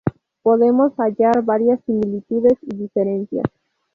Podemos 0.41 0.93
hallar 0.97 1.43
varías 1.43 1.79
similitudes 1.85 2.57
y 2.63 2.75
diferencias. 2.75 3.45